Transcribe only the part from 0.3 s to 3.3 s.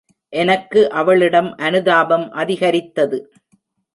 எனக்கு அவளிடம் அனுதாபம் அதிகரித்தது.